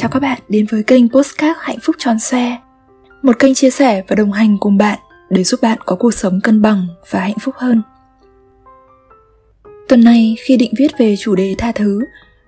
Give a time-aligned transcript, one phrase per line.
[0.00, 2.56] Chào các bạn đến với kênh Postcard Hạnh phúc tròn xoe
[3.22, 4.98] Một kênh chia sẻ và đồng hành cùng bạn
[5.30, 7.82] để giúp bạn có cuộc sống cân bằng và hạnh phúc hơn.
[9.88, 12.00] Tuần này, khi định viết về chủ đề tha thứ,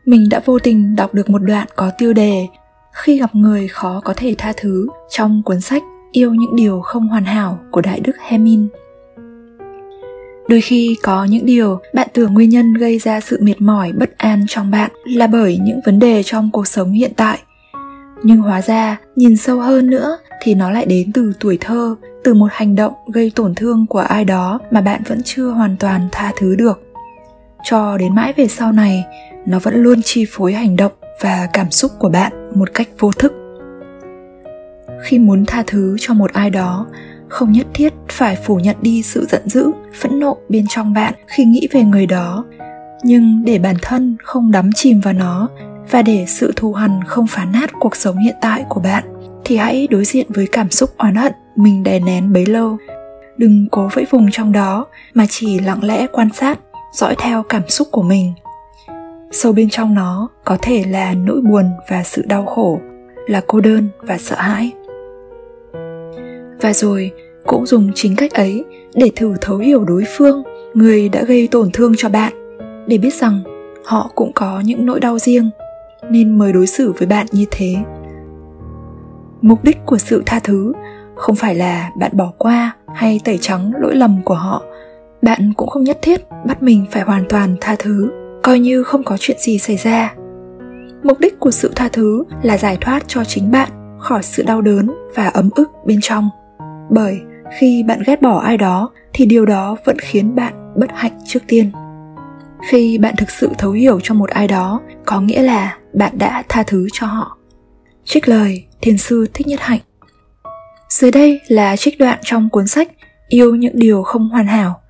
[0.06, 2.46] Mình đã vô tình đọc được một đoạn có tiêu đề
[2.93, 5.82] Khi gặp người khó có thể tha thứ trong cuốn sách
[6.12, 8.69] Yêu những điều không hoàn hảo của Đại Đức Hemin
[10.53, 14.19] đôi khi có những điều bạn tưởng nguyên nhân gây ra sự mệt mỏi, bất
[14.19, 17.39] an trong bạn là bởi những vấn đề trong cuộc sống hiện tại.
[18.23, 22.34] Nhưng hóa ra, nhìn sâu hơn nữa thì nó lại đến từ tuổi thơ, từ
[22.34, 26.09] một hành động gây tổn thương của ai đó mà bạn vẫn chưa hoàn toàn
[26.12, 26.82] tha thứ được.
[27.65, 29.05] Cho đến mãi về sau này,
[29.46, 33.12] nó vẫn luôn chi phối hành động và cảm xúc của bạn một cách vô
[33.12, 33.32] thức.
[35.02, 36.87] Khi muốn tha thứ cho một ai đó
[37.32, 41.14] không nhất thiết phải phủ nhận đi sự giận dữ, phẫn nộ bên trong bạn
[41.27, 42.45] khi nghĩ về người đó.
[43.02, 45.48] Nhưng để bản thân không đắm chìm vào nó
[45.90, 49.04] và để sự thù hằn không phá nát cuộc sống hiện tại của bạn,
[49.45, 52.76] thì hãy đối diện với cảm xúc oán hận mình đè nén bấy lâu.
[53.37, 56.59] Đừng cố vẫy vùng trong đó, mà chỉ lặng lẽ quan sát,
[56.92, 58.32] dõi theo cảm xúc của mình.
[59.30, 62.80] Sâu bên trong nó có thể là nỗi buồn và sự đau khổ,
[63.26, 64.72] là cô đơn và sợ hãi
[66.62, 67.10] và rồi,
[67.47, 70.43] cũng dùng chính cách ấy để thử thấu hiểu đối phương,
[70.75, 72.32] người đã gây tổn thương cho bạn.
[72.87, 73.43] Để biết rằng
[73.84, 75.50] họ cũng có những nỗi đau riêng,
[76.10, 77.75] nên mới đối xử với bạn như thế.
[79.41, 80.72] Mục đích của sự tha thứ
[81.15, 84.62] không phải là bạn bỏ qua hay tẩy trắng lỗi lầm của họ.
[85.22, 88.10] Bạn cũng không nhất thiết bắt mình phải hoàn toàn tha thứ,
[88.43, 90.15] coi như không có chuyện gì xảy ra.
[91.03, 93.69] Mục đích của sự tha thứ là giải thoát cho chính bạn
[93.99, 96.31] khỏi sự đau đớn và ấm ức bên trong
[96.93, 97.21] bởi
[97.59, 101.41] khi bạn ghét bỏ ai đó, thì điều đó vẫn khiến bạn bất hạnh trước
[101.48, 101.71] tiên.
[102.69, 106.43] Khi bạn thực sự thấu hiểu cho một ai đó, có nghĩa là bạn đã
[106.48, 107.38] tha thứ cho họ.
[108.04, 109.81] Trích lời thiền sư thích nhất hạnh.
[110.88, 112.88] Dưới đây là trích đoạn trong cuốn sách
[113.28, 114.80] yêu những điều không hoàn hảo.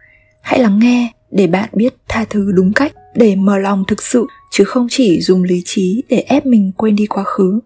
[0.43, 4.27] Hãy lắng nghe để bạn biết tha thứ đúng cách để mở lòng thực sự,
[4.51, 7.61] chứ không chỉ dùng lý trí để ép mình quên đi quá khứ.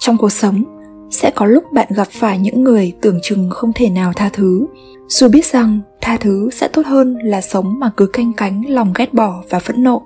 [0.00, 3.90] Trong cuộc sống sẽ có lúc bạn gặp phải những người tưởng chừng không thể
[3.90, 4.66] nào tha thứ.
[5.08, 8.92] Dù biết rằng tha thứ sẽ tốt hơn là sống mà cứ canh cánh lòng
[8.96, 10.02] ghét bỏ và phẫn nộ.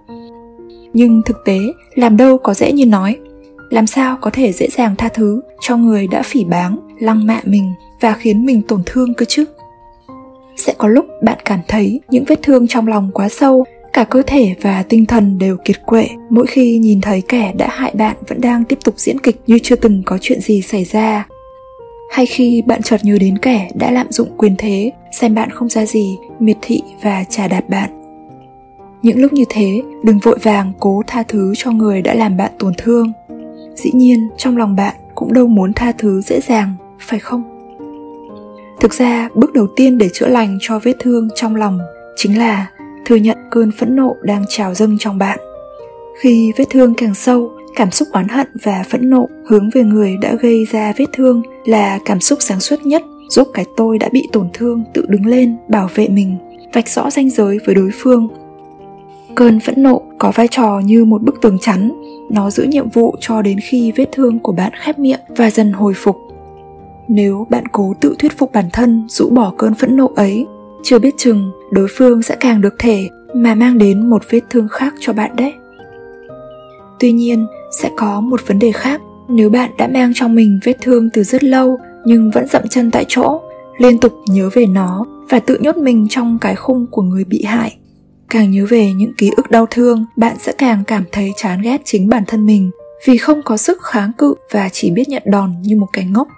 [0.92, 1.58] Nhưng thực tế,
[1.94, 3.16] làm đâu có dễ như nói.
[3.70, 7.40] Làm sao có thể dễ dàng tha thứ cho người đã phỉ báng, lăng mạ
[7.44, 9.44] mình và khiến mình tổn thương cơ chứ?
[10.56, 13.64] Sẽ có lúc bạn cảm thấy những vết thương trong lòng quá sâu
[13.98, 16.08] cả cơ thể và tinh thần đều kiệt quệ.
[16.30, 19.58] Mỗi khi nhìn thấy kẻ đã hại bạn vẫn đang tiếp tục diễn kịch như
[19.62, 21.26] chưa từng có chuyện gì xảy ra.
[22.10, 25.68] Hay khi bạn chợt nhớ đến kẻ đã lạm dụng quyền thế, xem bạn không
[25.68, 27.90] ra gì, miệt thị và trả đạp bạn.
[29.02, 32.52] Những lúc như thế, đừng vội vàng cố tha thứ cho người đã làm bạn
[32.58, 33.12] tổn thương.
[33.74, 37.42] Dĩ nhiên, trong lòng bạn cũng đâu muốn tha thứ dễ dàng, phải không?
[38.80, 41.78] Thực ra, bước đầu tiên để chữa lành cho vết thương trong lòng
[42.16, 42.66] chính là
[43.08, 45.38] thừa nhận cơn phẫn nộ đang trào dâng trong bạn.
[46.20, 50.16] Khi vết thương càng sâu, cảm xúc oán hận và phẫn nộ hướng về người
[50.22, 54.08] đã gây ra vết thương là cảm xúc sáng suốt nhất, giúp cái tôi đã
[54.12, 56.36] bị tổn thương tự đứng lên, bảo vệ mình,
[56.72, 58.28] vạch rõ ranh giới với đối phương.
[59.34, 61.92] Cơn phẫn nộ có vai trò như một bức tường chắn,
[62.30, 65.72] nó giữ nhiệm vụ cho đến khi vết thương của bạn khép miệng và dần
[65.72, 66.16] hồi phục.
[67.08, 70.46] Nếu bạn cố tự thuyết phục bản thân rũ bỏ cơn phẫn nộ ấy,
[70.82, 74.68] chưa biết chừng đối phương sẽ càng được thể mà mang đến một vết thương
[74.68, 75.54] khác cho bạn đấy.
[77.00, 79.00] Tuy nhiên, sẽ có một vấn đề khác.
[79.28, 82.90] Nếu bạn đã mang trong mình vết thương từ rất lâu nhưng vẫn dậm chân
[82.90, 83.40] tại chỗ,
[83.78, 87.44] liên tục nhớ về nó và tự nhốt mình trong cái khung của người bị
[87.44, 87.76] hại,
[88.30, 91.80] càng nhớ về những ký ức đau thương, bạn sẽ càng cảm thấy chán ghét
[91.84, 92.70] chính bản thân mình
[93.06, 96.28] vì không có sức kháng cự và chỉ biết nhận đòn như một cái ngốc.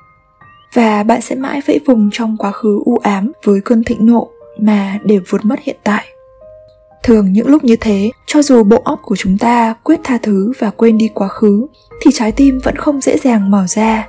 [0.75, 4.31] Và bạn sẽ mãi vẫy vùng trong quá khứ u ám với cơn thịnh nộ
[4.61, 6.07] mà để vượt mất hiện tại.
[7.03, 10.53] Thường những lúc như thế, cho dù bộ óc của chúng ta quyết tha thứ
[10.59, 11.67] và quên đi quá khứ,
[12.03, 14.09] thì trái tim vẫn không dễ dàng mở ra.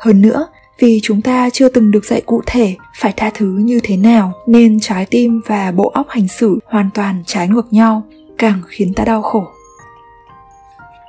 [0.00, 0.46] Hơn nữa,
[0.78, 4.32] vì chúng ta chưa từng được dạy cụ thể phải tha thứ như thế nào,
[4.46, 8.02] nên trái tim và bộ óc hành xử hoàn toàn trái ngược nhau,
[8.38, 9.44] càng khiến ta đau khổ.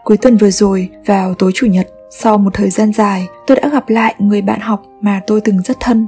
[0.04, 3.69] Cuối tuần vừa rồi, vào tối chủ nhật, sau một thời gian dài, tôi đã
[3.69, 6.08] gặp lại người bạn học mà tôi từng rất thân.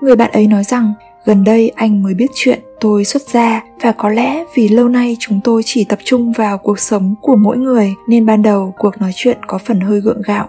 [0.00, 0.94] Người bạn ấy nói rằng
[1.26, 5.16] gần đây anh mới biết chuyện tôi xuất gia và có lẽ vì lâu nay
[5.20, 9.00] chúng tôi chỉ tập trung vào cuộc sống của mỗi người nên ban đầu cuộc
[9.00, 10.48] nói chuyện có phần hơi gượng gạo.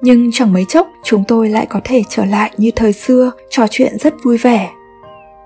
[0.00, 3.66] Nhưng chẳng mấy chốc chúng tôi lại có thể trở lại như thời xưa trò
[3.70, 4.70] chuyện rất vui vẻ.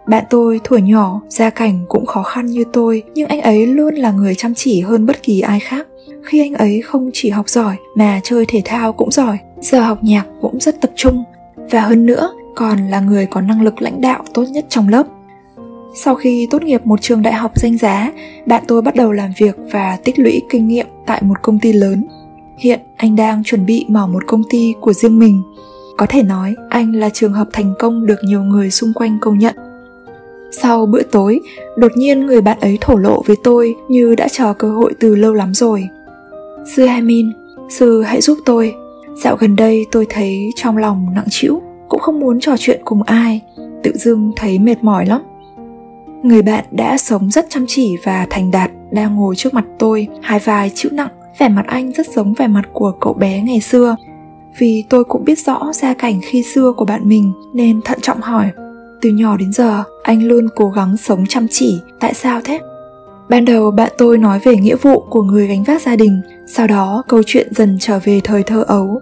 [0.06, 3.94] Bạn tôi tuổi nhỏ, gia cảnh cũng khó khăn như tôi, nhưng anh ấy luôn
[3.94, 5.86] là người chăm chỉ hơn bất kỳ ai khác.
[6.24, 9.98] Khi anh ấy không chỉ học giỏi mà chơi thể thao cũng giỏi, giờ học
[10.02, 11.24] nhạc cũng rất tập trung.
[11.70, 15.06] Và hơn nữa còn là người có năng lực lãnh đạo tốt nhất trong lớp.
[15.94, 18.12] Sau khi tốt nghiệp một trường đại học danh giá,
[18.46, 21.72] bạn tôi bắt đầu làm việc và tích lũy kinh nghiệm tại một công ty
[21.72, 22.06] lớn.
[22.58, 25.42] Hiện anh đang chuẩn bị mở một công ty của riêng mình.
[25.96, 29.38] Có thể nói anh là trường hợp thành công được nhiều người xung quanh công
[29.38, 29.56] nhận.
[30.62, 31.40] Sau bữa tối,
[31.76, 35.14] đột nhiên người bạn ấy thổ lộ với tôi như đã chờ cơ hội từ
[35.14, 35.88] lâu lắm rồi.
[36.76, 37.32] Sư Hamin,
[37.70, 38.74] sư hãy giúp tôi.
[39.24, 43.02] Dạo gần đây tôi thấy trong lòng nặng trĩu, cũng không muốn trò chuyện cùng
[43.02, 43.40] ai,
[43.82, 45.22] tự dưng thấy mệt mỏi lắm.
[46.22, 50.08] Người bạn đã sống rất chăm chỉ và thành đạt đang ngồi trước mặt tôi,
[50.22, 53.60] hai vai chịu nặng, vẻ mặt anh rất giống vẻ mặt của cậu bé ngày
[53.60, 53.96] xưa.
[54.58, 58.20] Vì tôi cũng biết rõ gia cảnh khi xưa của bạn mình nên thận trọng
[58.20, 58.50] hỏi
[59.00, 62.60] từ nhỏ đến giờ anh luôn cố gắng sống chăm chỉ tại sao thế
[63.28, 66.66] ban đầu bạn tôi nói về nghĩa vụ của người gánh vác gia đình sau
[66.66, 69.00] đó câu chuyện dần trở về thời thơ ấu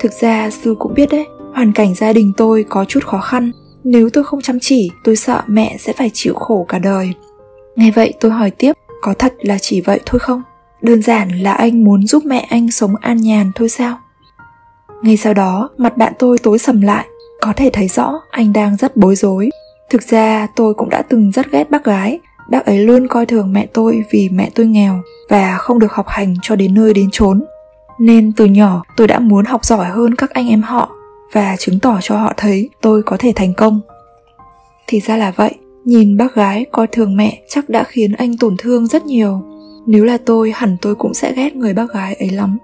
[0.00, 1.26] thực ra sư cũng biết đấy
[1.58, 3.52] hoàn cảnh gia đình tôi có chút khó khăn.
[3.84, 7.12] Nếu tôi không chăm chỉ, tôi sợ mẹ sẽ phải chịu khổ cả đời.
[7.76, 8.72] Nghe vậy tôi hỏi tiếp,
[9.02, 10.42] có thật là chỉ vậy thôi không?
[10.82, 13.98] Đơn giản là anh muốn giúp mẹ anh sống an nhàn thôi sao?
[15.02, 17.06] Ngay sau đó, mặt bạn tôi tối sầm lại.
[17.40, 19.50] Có thể thấy rõ, anh đang rất bối rối.
[19.90, 22.18] Thực ra, tôi cũng đã từng rất ghét bác gái.
[22.50, 26.08] Bác ấy luôn coi thường mẹ tôi vì mẹ tôi nghèo và không được học
[26.08, 27.44] hành cho đến nơi đến chốn.
[28.00, 30.94] Nên từ nhỏ, tôi đã muốn học giỏi hơn các anh em họ
[31.32, 33.80] và chứng tỏ cho họ thấy tôi có thể thành công
[34.86, 35.54] thì ra là vậy,
[35.84, 39.42] nhìn bác gái coi thường mẹ chắc đã khiến anh tổn thương rất nhiều
[39.86, 42.58] nếu là tôi, hẳn tôi cũng sẽ ghét người bác gái ấy lắm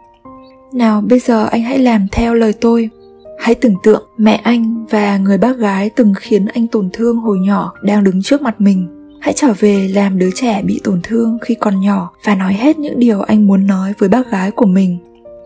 [0.73, 2.91] nào, bây giờ anh hãy làm theo lời tôi
[3.39, 7.39] Hãy tưởng tượng mẹ anh và người bác gái từng khiến anh tổn thương hồi
[7.39, 8.87] nhỏ đang đứng trước mặt mình.
[9.21, 12.79] Hãy trở về làm đứa trẻ bị tổn thương khi còn nhỏ và nói hết
[12.79, 14.99] những điều anh muốn nói với bác gái của mình.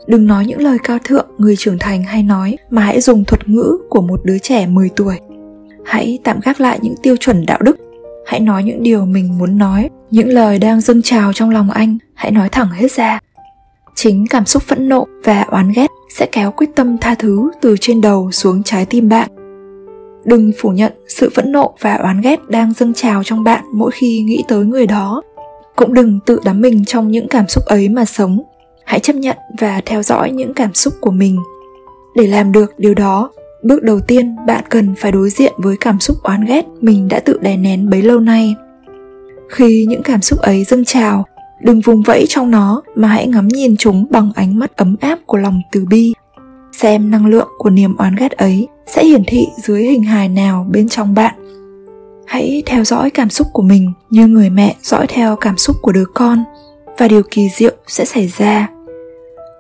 [0.09, 3.49] Đừng nói những lời cao thượng người trưởng thành hay nói mà hãy dùng thuật
[3.49, 5.19] ngữ của một đứa trẻ 10 tuổi.
[5.85, 7.77] Hãy tạm gác lại những tiêu chuẩn đạo đức.
[8.27, 11.99] Hãy nói những điều mình muốn nói, những lời đang dâng trào trong lòng anh,
[12.15, 13.21] hãy nói thẳng hết ra.
[13.95, 17.77] Chính cảm xúc phẫn nộ và oán ghét sẽ kéo quyết tâm tha thứ từ
[17.81, 19.29] trên đầu xuống trái tim bạn.
[20.25, 23.91] Đừng phủ nhận sự phẫn nộ và oán ghét đang dâng trào trong bạn mỗi
[23.91, 25.23] khi nghĩ tới người đó.
[25.77, 28.43] Cũng đừng tự đắm mình trong những cảm xúc ấy mà sống
[28.89, 31.39] hãy chấp nhận và theo dõi những cảm xúc của mình.
[32.15, 33.31] Để làm được điều đó,
[33.63, 37.21] bước đầu tiên bạn cần phải đối diện với cảm xúc oán ghét mình đã
[37.21, 38.55] tự đè nén bấy lâu nay.
[39.49, 41.25] Khi những cảm xúc ấy dâng trào,
[41.63, 45.19] đừng vùng vẫy trong nó mà hãy ngắm nhìn chúng bằng ánh mắt ấm áp
[45.27, 46.15] của lòng từ bi.
[46.73, 50.67] Xem năng lượng của niềm oán ghét ấy sẽ hiển thị dưới hình hài nào
[50.71, 51.35] bên trong bạn.
[52.27, 55.93] Hãy theo dõi cảm xúc của mình như người mẹ dõi theo cảm xúc của
[55.93, 56.45] đứa con
[56.99, 58.69] và điều kỳ diệu sẽ xảy ra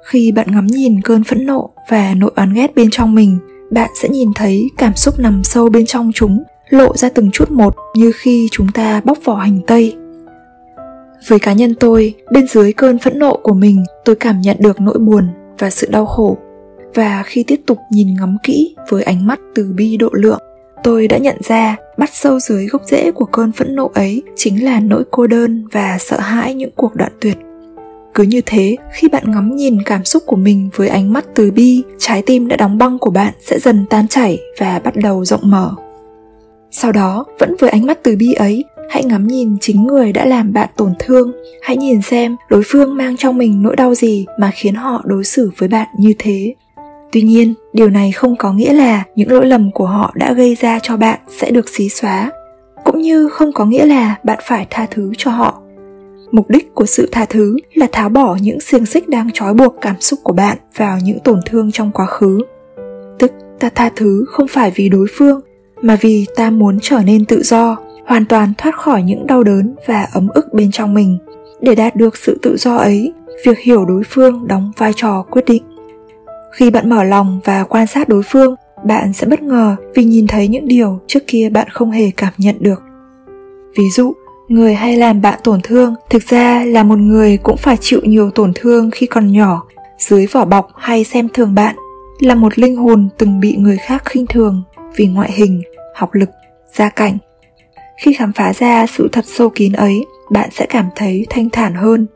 [0.08, 3.38] khi bạn ngắm nhìn cơn phẫn nộ và nỗi oán ghét bên trong mình,
[3.70, 7.50] bạn sẽ nhìn thấy cảm xúc nằm sâu bên trong chúng, lộ ra từng chút
[7.50, 9.96] một như khi chúng ta bóc vỏ hành tây.
[11.28, 14.80] Với cá nhân tôi, bên dưới cơn phẫn nộ của mình, tôi cảm nhận được
[14.80, 15.28] nỗi buồn
[15.58, 16.36] và sự đau khổ.
[16.94, 20.40] Và khi tiếp tục nhìn ngắm kỹ với ánh mắt từ bi độ lượng,
[20.82, 24.64] tôi đã nhận ra bắt sâu dưới gốc rễ của cơn phẫn nộ ấy chính
[24.64, 27.38] là nỗi cô đơn và sợ hãi những cuộc đoạn tuyệt
[28.18, 31.50] cứ như thế, khi bạn ngắm nhìn cảm xúc của mình với ánh mắt từ
[31.50, 35.24] bi, trái tim đã đóng băng của bạn sẽ dần tan chảy và bắt đầu
[35.24, 35.70] rộng mở.
[36.70, 40.24] Sau đó, vẫn với ánh mắt từ bi ấy, hãy ngắm nhìn chính người đã
[40.24, 41.32] làm bạn tổn thương.
[41.62, 45.24] Hãy nhìn xem đối phương mang trong mình nỗi đau gì mà khiến họ đối
[45.24, 46.54] xử với bạn như thế.
[47.12, 50.54] Tuy nhiên, điều này không có nghĩa là những lỗi lầm của họ đã gây
[50.54, 52.30] ra cho bạn sẽ được xí xóa.
[52.84, 55.62] Cũng như không có nghĩa là bạn phải tha thứ cho họ
[56.32, 59.74] mục đích của sự tha thứ là tháo bỏ những xiềng xích đang trói buộc
[59.80, 62.40] cảm xúc của bạn vào những tổn thương trong quá khứ.
[63.18, 65.40] Tức, ta tha thứ không phải vì đối phương,
[65.82, 69.74] mà vì ta muốn trở nên tự do, hoàn toàn thoát khỏi những đau đớn
[69.86, 71.18] và ấm ức bên trong mình.
[71.60, 73.12] Để đạt được sự tự do ấy,
[73.44, 75.62] việc hiểu đối phương đóng vai trò quyết định.
[76.52, 78.54] Khi bạn mở lòng và quan sát đối phương,
[78.84, 82.32] bạn sẽ bất ngờ vì nhìn thấy những điều trước kia bạn không hề cảm
[82.38, 82.82] nhận được.
[83.78, 84.12] Ví dụ
[84.48, 88.30] người hay làm bạn tổn thương thực ra là một người cũng phải chịu nhiều
[88.30, 89.62] tổn thương khi còn nhỏ.
[89.98, 91.76] Dưới vỏ bọc hay xem thường bạn
[92.20, 94.62] là một linh hồn từng bị người khác khinh thường
[94.96, 95.62] vì ngoại hình,
[95.94, 96.30] học lực,
[96.74, 97.18] gia cảnh.
[97.96, 101.74] Khi khám phá ra sự thật sâu kín ấy, bạn sẽ cảm thấy thanh thản
[101.74, 102.06] hơn.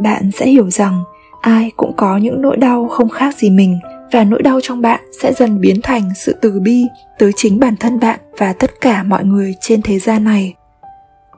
[0.00, 1.02] Bạn sẽ hiểu rằng
[1.40, 3.78] ai cũng có những nỗi đau không khác gì mình
[4.12, 6.84] và nỗi đau trong bạn sẽ dần biến thành sự từ bi
[7.18, 10.54] tới chính bản thân bạn và tất cả mọi người trên thế gian này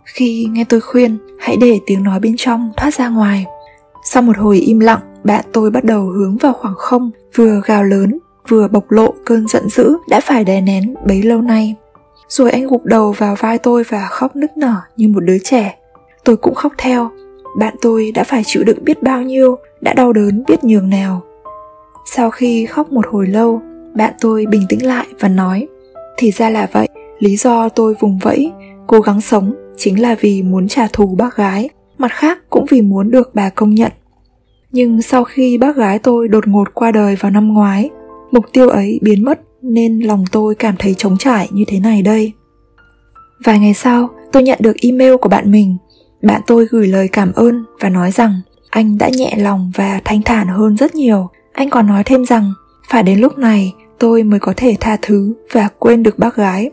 [0.07, 3.47] khi nghe tôi khuyên, hãy để tiếng nói bên trong thoát ra ngoài.
[4.05, 7.85] Sau một hồi im lặng, bạn tôi bắt đầu hướng vào khoảng không, vừa gào
[7.85, 11.75] lớn, vừa bộc lộ cơn giận dữ đã phải đè nén bấy lâu nay.
[12.29, 15.79] Rồi anh gục đầu vào vai tôi và khóc nức nở như một đứa trẻ.
[16.25, 17.11] Tôi cũng khóc theo.
[17.59, 21.23] Bạn tôi đã phải chịu đựng biết bao nhiêu, đã đau đớn biết nhường nào.
[22.13, 23.63] Sau khi khóc một hồi lâu,
[23.95, 25.69] bạn tôi bình tĩnh lại và nói,
[26.17, 28.53] thì ra là vậy, lý do tôi vùng vẫy,
[28.87, 31.69] cố gắng sống chính là vì muốn trả thù bác gái,
[31.99, 33.93] mặt khác cũng vì muốn được bà công nhận.
[34.73, 37.91] Nhưng sau khi bác gái tôi đột ngột qua đời vào năm ngoái,
[38.31, 42.03] mục tiêu ấy biến mất nên lòng tôi cảm thấy trống trải như thế này
[42.03, 42.33] đây.
[43.45, 45.77] Vài ngày sau, tôi nhận được email của bạn mình.
[46.23, 48.41] Bạn tôi gửi lời cảm ơn và nói rằng
[48.71, 51.29] anh đã nhẹ lòng và thanh thản hơn rất nhiều.
[51.53, 52.53] Anh còn nói thêm rằng,
[52.89, 56.71] phải đến lúc này, tôi mới có thể tha thứ và quên được bác gái.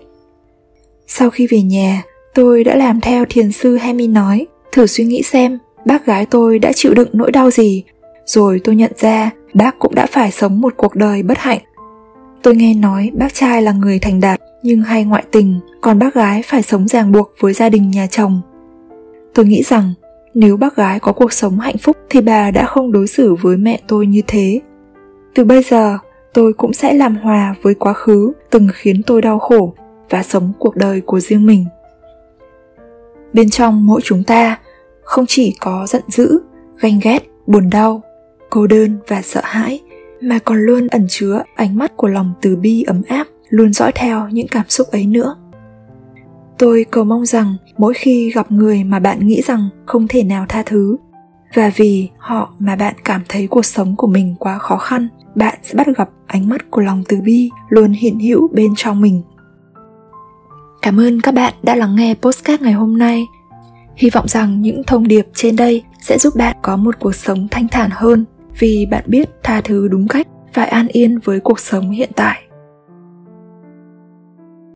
[1.08, 4.48] Sau khi về nhà tôi đã làm theo thiền sư hemi nói.
[4.72, 7.84] Thử suy nghĩ xem, bác gái tôi đã chịu đựng nỗi đau gì?
[8.26, 11.60] Rồi tôi nhận ra, bác cũng đã phải sống một cuộc đời bất hạnh.
[12.44, 16.14] Tôi nghe nói bác trai là người thành đạt, nhưng hay ngoại tình, còn bác
[16.14, 18.42] gái phải sống ràng buộc với gia đình nhà chồng.
[19.34, 19.94] Tôi nghĩ rằng,
[20.34, 23.58] nếu bác gái có cuộc sống hạnh phúc thì bà đã không đối xử với
[23.58, 24.60] mẹ tôi như thế.
[25.36, 25.98] Từ bây giờ,
[26.34, 29.74] tôi cũng sẽ làm hòa với quá khứ, từng khiến tôi đau khổ
[30.10, 31.66] và sống cuộc đời của riêng mình
[33.34, 34.60] bên trong mỗi chúng ta
[35.04, 36.40] không chỉ có giận dữ,
[36.80, 38.02] ganh ghét, buồn đau,
[38.50, 39.82] cô đơn và sợ hãi,
[40.22, 43.92] mà còn luôn ẩn chứa ánh mắt của lòng từ bi ấm áp, luôn dõi
[43.96, 45.36] theo những cảm xúc ấy nữa.
[46.58, 50.46] Tôi cầu mong rằng mỗi khi gặp người mà bạn nghĩ rằng không thể nào
[50.50, 50.98] tha thứ,
[51.54, 55.58] và vì họ mà bạn cảm thấy cuộc sống của mình quá khó khăn, bạn
[55.64, 59.22] sẽ bắt gặp ánh mắt của lòng từ bi luôn hiện hữu bên trong mình
[60.84, 63.28] cảm ơn các bạn đã lắng nghe postcard ngày hôm nay.
[63.96, 67.48] Hy vọng rằng những thông điệp trên đây sẽ giúp bạn có một cuộc sống
[67.52, 68.26] thanh thản hơn
[68.60, 72.44] vì bạn biết tha thứ đúng cách và an yên với cuộc sống hiện tại.